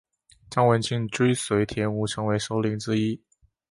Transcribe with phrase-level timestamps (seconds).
[0.49, 3.21] 张文庆追随田五成为首领之一。